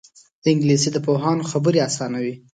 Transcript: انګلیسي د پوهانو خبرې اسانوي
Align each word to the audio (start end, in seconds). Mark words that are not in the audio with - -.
انګلیسي 0.49 0.89
د 0.93 0.97
پوهانو 1.05 1.47
خبرې 1.51 1.79
اسانوي 1.87 2.33